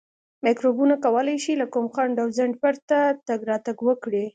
[0.45, 4.25] میکروبونه کولای شي له کوم خنډ او ځنډ پرته تګ راتګ وکړي.